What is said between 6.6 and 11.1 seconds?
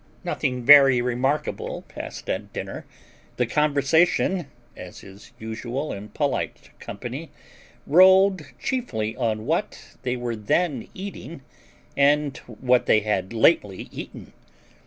company) rolled chiefly on what they were then